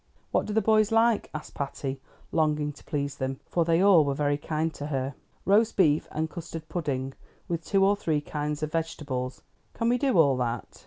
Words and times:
"What 0.31 0.47
do 0.47 0.53
the 0.53 0.63
boys 0.63 0.91
like?" 0.91 1.29
asked 1.31 1.53
Patty, 1.53 2.01
longing 2.31 2.71
to 2.73 2.83
please 2.83 3.17
them, 3.17 3.39
for 3.45 3.63
they 3.65 3.81
all 3.83 4.03
were 4.03 4.15
very 4.15 4.35
kind 4.35 4.73
to 4.73 4.87
her. 4.87 5.13
"Roast 5.45 5.77
beef, 5.77 6.07
and 6.11 6.27
custard 6.27 6.67
pudding, 6.67 7.13
with 7.47 7.63
two 7.63 7.85
or 7.85 7.95
three 7.95 8.19
kinds 8.19 8.63
of 8.63 8.71
vegetables. 8.71 9.43
Can 9.75 9.89
we 9.89 9.99
do 9.99 10.17
all 10.17 10.35
that?" 10.37 10.79